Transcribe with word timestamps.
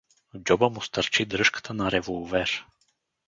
В 0.33 0.39
джоба 0.39 0.69
му 0.69 0.81
стърчи 0.81 1.25
дръжката 1.25 1.73
на 1.73 1.91
револвер. 1.91 2.65